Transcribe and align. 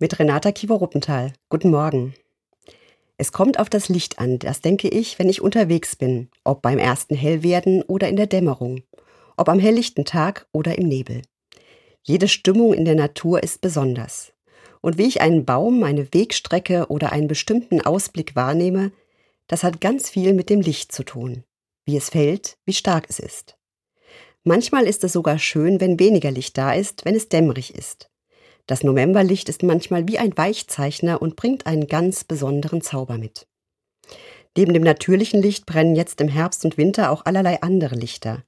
mit 0.00 0.18
Renata 0.18 0.50
Kiewer-Ruppenthal. 0.50 1.34
Guten 1.50 1.70
Morgen. 1.70 2.14
Es 3.18 3.32
kommt 3.32 3.58
auf 3.58 3.68
das 3.68 3.90
Licht 3.90 4.18
an, 4.18 4.38
das 4.38 4.62
denke 4.62 4.88
ich, 4.88 5.18
wenn 5.18 5.28
ich 5.28 5.42
unterwegs 5.42 5.94
bin, 5.94 6.30
ob 6.42 6.62
beim 6.62 6.78
ersten 6.78 7.14
Hellwerden 7.14 7.82
oder 7.82 8.08
in 8.08 8.16
der 8.16 8.26
Dämmerung, 8.26 8.82
ob 9.36 9.50
am 9.50 9.58
helllichten 9.58 10.06
Tag 10.06 10.46
oder 10.52 10.78
im 10.78 10.88
Nebel. 10.88 11.20
Jede 12.02 12.28
Stimmung 12.28 12.72
in 12.72 12.86
der 12.86 12.94
Natur 12.94 13.42
ist 13.42 13.60
besonders. 13.60 14.32
Und 14.80 14.96
wie 14.96 15.06
ich 15.06 15.20
einen 15.20 15.44
Baum, 15.44 15.82
eine 15.84 16.14
Wegstrecke 16.14 16.86
oder 16.86 17.12
einen 17.12 17.28
bestimmten 17.28 17.82
Ausblick 17.82 18.34
wahrnehme, 18.34 18.92
das 19.48 19.62
hat 19.62 19.82
ganz 19.82 20.08
viel 20.08 20.32
mit 20.32 20.48
dem 20.48 20.62
Licht 20.62 20.92
zu 20.92 21.04
tun. 21.04 21.44
Wie 21.84 21.98
es 21.98 22.08
fällt, 22.08 22.56
wie 22.64 22.72
stark 22.72 23.04
es 23.10 23.18
ist. 23.18 23.58
Manchmal 24.44 24.84
ist 24.84 25.04
es 25.04 25.12
sogar 25.12 25.38
schön, 25.38 25.78
wenn 25.78 26.00
weniger 26.00 26.30
Licht 26.30 26.56
da 26.56 26.72
ist, 26.72 27.04
wenn 27.04 27.14
es 27.14 27.28
dämmerig 27.28 27.74
ist. 27.74 28.10
Das 28.70 28.84
Novemberlicht 28.84 29.48
ist 29.48 29.64
manchmal 29.64 30.06
wie 30.06 30.18
ein 30.18 30.38
Weichzeichner 30.38 31.20
und 31.20 31.34
bringt 31.34 31.66
einen 31.66 31.88
ganz 31.88 32.22
besonderen 32.22 32.82
Zauber 32.82 33.18
mit. 33.18 33.48
Neben 34.56 34.74
dem 34.74 34.84
natürlichen 34.84 35.42
Licht 35.42 35.66
brennen 35.66 35.96
jetzt 35.96 36.20
im 36.20 36.28
Herbst 36.28 36.64
und 36.64 36.78
Winter 36.78 37.10
auch 37.10 37.26
allerlei 37.26 37.62
andere 37.62 37.96
Lichter. 37.96 38.44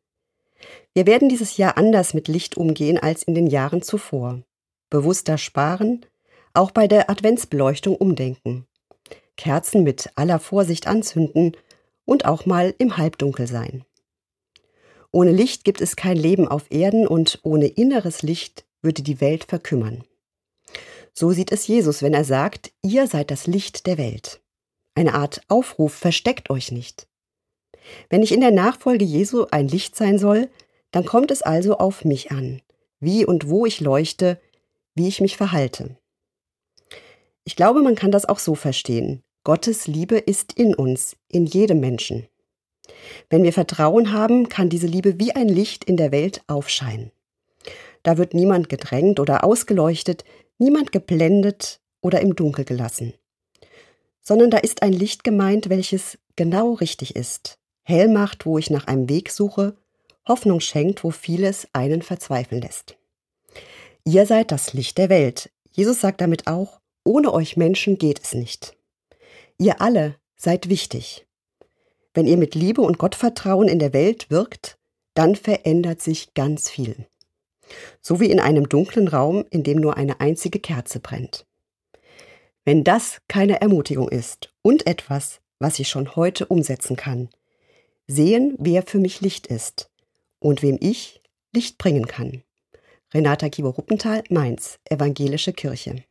Wir 0.94 1.08
werden 1.08 1.28
dieses 1.28 1.56
Jahr 1.56 1.76
anders 1.76 2.14
mit 2.14 2.28
Licht 2.28 2.56
umgehen 2.56 3.00
als 3.00 3.24
in 3.24 3.34
den 3.34 3.48
Jahren 3.48 3.82
zuvor. 3.82 4.44
Bewusster 4.90 5.38
sparen, 5.38 6.06
auch 6.54 6.70
bei 6.70 6.86
der 6.86 7.10
Adventsbeleuchtung 7.10 7.96
umdenken. 7.96 8.68
Kerzen 9.36 9.82
mit 9.82 10.10
aller 10.14 10.38
Vorsicht 10.38 10.86
anzünden 10.86 11.56
und 12.04 12.26
auch 12.26 12.46
mal 12.46 12.76
im 12.78 12.96
Halbdunkel 12.96 13.48
sein. 13.48 13.84
Ohne 15.10 15.32
Licht 15.32 15.64
gibt 15.64 15.80
es 15.80 15.96
kein 15.96 16.16
Leben 16.16 16.46
auf 16.46 16.70
Erden 16.70 17.08
und 17.08 17.40
ohne 17.42 17.66
inneres 17.66 18.22
Licht 18.22 18.64
würde 18.82 19.02
die 19.02 19.20
Welt 19.20 19.42
verkümmern. 19.42 20.04
So 21.14 21.32
sieht 21.32 21.52
es 21.52 21.66
Jesus, 21.66 22.02
wenn 22.02 22.14
er 22.14 22.24
sagt, 22.24 22.72
ihr 22.82 23.06
seid 23.06 23.30
das 23.30 23.46
Licht 23.46 23.86
der 23.86 23.98
Welt. 23.98 24.40
Eine 24.94 25.14
Art 25.14 25.42
Aufruf, 25.48 25.94
versteckt 25.94 26.50
euch 26.50 26.72
nicht. 26.72 27.06
Wenn 28.08 28.22
ich 28.22 28.32
in 28.32 28.40
der 28.40 28.50
Nachfolge 28.50 29.04
Jesu 29.04 29.46
ein 29.50 29.68
Licht 29.68 29.96
sein 29.96 30.18
soll, 30.18 30.48
dann 30.90 31.04
kommt 31.04 31.30
es 31.30 31.42
also 31.42 31.78
auf 31.78 32.04
mich 32.04 32.30
an, 32.30 32.62
wie 33.00 33.24
und 33.24 33.48
wo 33.48 33.66
ich 33.66 33.80
leuchte, 33.80 34.40
wie 34.94 35.08
ich 35.08 35.20
mich 35.20 35.36
verhalte. 35.36 35.96
Ich 37.44 37.56
glaube, 37.56 37.82
man 37.82 37.94
kann 37.94 38.12
das 38.12 38.24
auch 38.24 38.38
so 38.38 38.54
verstehen. 38.54 39.22
Gottes 39.44 39.86
Liebe 39.86 40.18
ist 40.18 40.52
in 40.52 40.74
uns, 40.74 41.16
in 41.28 41.46
jedem 41.46 41.80
Menschen. 41.80 42.28
Wenn 43.30 43.42
wir 43.42 43.52
Vertrauen 43.52 44.12
haben, 44.12 44.48
kann 44.48 44.68
diese 44.68 44.86
Liebe 44.86 45.18
wie 45.18 45.32
ein 45.32 45.48
Licht 45.48 45.84
in 45.84 45.96
der 45.96 46.12
Welt 46.12 46.42
aufscheinen. 46.46 47.10
Da 48.02 48.18
wird 48.18 48.34
niemand 48.34 48.68
gedrängt 48.68 49.20
oder 49.20 49.44
ausgeleuchtet, 49.44 50.24
niemand 50.58 50.92
geblendet 50.92 51.80
oder 52.00 52.20
im 52.20 52.34
Dunkel 52.34 52.64
gelassen. 52.64 53.14
Sondern 54.20 54.50
da 54.50 54.58
ist 54.58 54.82
ein 54.82 54.92
Licht 54.92 55.24
gemeint, 55.24 55.68
welches 55.68 56.18
genau 56.36 56.74
richtig 56.74 57.16
ist, 57.16 57.58
hell 57.82 58.08
macht, 58.08 58.46
wo 58.46 58.58
ich 58.58 58.70
nach 58.70 58.86
einem 58.86 59.08
Weg 59.08 59.30
suche, 59.30 59.76
Hoffnung 60.26 60.60
schenkt, 60.60 61.02
wo 61.02 61.10
vieles 61.10 61.68
einen 61.72 62.02
verzweifeln 62.02 62.62
lässt. 62.62 62.96
Ihr 64.04 64.26
seid 64.26 64.52
das 64.52 64.72
Licht 64.72 64.98
der 64.98 65.08
Welt. 65.08 65.50
Jesus 65.70 66.00
sagt 66.00 66.20
damit 66.20 66.46
auch, 66.46 66.80
ohne 67.04 67.32
euch 67.32 67.56
Menschen 67.56 67.98
geht 67.98 68.20
es 68.22 68.34
nicht. 68.34 68.76
Ihr 69.58 69.80
alle 69.80 70.16
seid 70.36 70.68
wichtig. 70.68 71.26
Wenn 72.14 72.26
ihr 72.26 72.36
mit 72.36 72.54
Liebe 72.54 72.82
und 72.82 72.98
Gottvertrauen 72.98 73.68
in 73.68 73.78
der 73.78 73.92
Welt 73.92 74.30
wirkt, 74.30 74.76
dann 75.14 75.34
verändert 75.34 76.00
sich 76.00 76.34
ganz 76.34 76.68
viel 76.68 77.06
so 78.00 78.20
wie 78.20 78.30
in 78.30 78.40
einem 78.40 78.68
dunklen 78.68 79.08
Raum, 79.08 79.44
in 79.50 79.62
dem 79.62 79.78
nur 79.78 79.96
eine 79.96 80.20
einzige 80.20 80.60
Kerze 80.60 81.00
brennt. 81.00 81.46
Wenn 82.64 82.84
das 82.84 83.18
keine 83.28 83.60
Ermutigung 83.60 84.08
ist 84.08 84.52
und 84.62 84.86
etwas, 84.86 85.40
was 85.58 85.78
ich 85.78 85.88
schon 85.88 86.16
heute 86.16 86.46
umsetzen 86.46 86.96
kann, 86.96 87.28
sehen, 88.06 88.54
wer 88.58 88.82
für 88.82 88.98
mich 88.98 89.20
Licht 89.20 89.46
ist 89.46 89.90
und 90.38 90.62
wem 90.62 90.78
ich 90.80 91.22
Licht 91.52 91.78
bringen 91.78 92.06
kann. 92.06 92.42
Renata 93.12 93.48
Gieber-Ruppenthal, 93.48 94.24
Mainz, 94.30 94.78
Evangelische 94.88 95.52
Kirche. 95.52 96.04